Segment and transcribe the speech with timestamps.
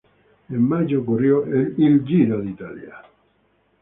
[0.49, 2.95] En mayo corrió el Giro de Italia.